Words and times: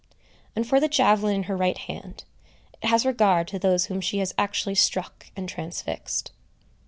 And 0.55 0.65
for 0.67 0.79
the 0.79 0.87
javelin 0.87 1.35
in 1.35 1.43
her 1.43 1.55
right 1.55 1.77
hand, 1.77 2.23
it 2.81 2.87
has 2.87 3.05
regard 3.05 3.47
to 3.49 3.59
those 3.59 3.85
whom 3.85 4.01
she 4.01 4.17
has 4.17 4.33
actually 4.35 4.73
struck 4.73 5.27
and 5.35 5.47
transfixed. 5.47 6.31